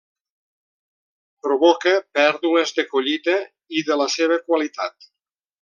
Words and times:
Provoca 1.47 1.93
pèrdues 2.19 2.73
de 2.81 2.87
collita 2.95 3.39
i 3.81 3.87
de 3.91 4.03
la 4.05 4.11
seva 4.19 4.43
qualitat. 4.51 5.11